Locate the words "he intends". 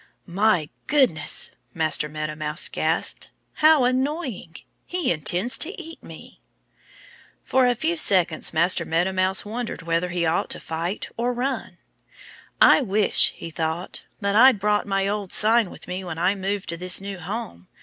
4.87-5.59